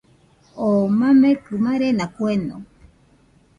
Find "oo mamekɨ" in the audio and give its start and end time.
0.63-1.53